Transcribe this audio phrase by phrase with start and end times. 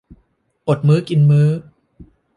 [0.67, 1.47] อดมื้อกินมื้อ